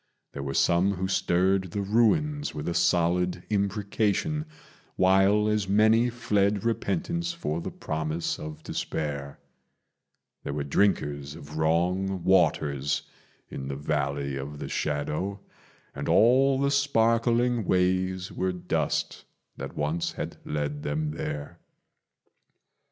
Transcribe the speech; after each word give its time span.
There 0.33 0.41
were 0.41 0.55
some 0.55 0.95
who 0.95 1.07
stirred 1.07 1.69
the 1.69 1.83
ruins 1.83 2.55
with 2.55 2.67
a 2.67 2.73
solid 2.73 3.43
imprecation, 3.51 4.45
While 4.95 5.47
as 5.47 5.69
many 5.69 6.09
fled 6.09 6.63
repentance 6.63 7.33
for 7.33 7.61
the 7.61 7.69
promise 7.69 8.39
of 8.39 8.63
despair: 8.63 9.37
There 10.43 10.53
were 10.53 10.63
drinkers 10.63 11.35
of 11.35 11.55
wrong 11.59 12.23
waters 12.23 13.03
in 13.47 13.67
the 13.67 13.75
Valley 13.75 14.37
of 14.37 14.57
the 14.57 14.69
Shadow, 14.69 15.39
And 15.93 16.09
all 16.09 16.57
the 16.59 16.71
sparkling 16.71 17.63
ways 17.65 18.31
were 18.31 18.53
dust 18.53 19.25
that 19.57 19.77
once 19.77 20.13
had 20.13 20.37
led 20.43 20.81
them 20.81 21.11
there. 21.11 21.59